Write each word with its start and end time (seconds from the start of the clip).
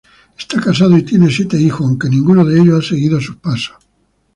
Está 0.35 0.59
casado 0.59 0.97
y 0.97 1.03
tiene 1.03 1.29
siete 1.29 1.57
hijos 1.61 1.85
aunque 1.85 2.09
ninguno 2.09 2.43
de 2.43 2.59
ellos 2.59 2.83
ha 2.83 2.89
seguido 2.89 3.21
sus 3.21 3.35
pasos. 3.35 3.75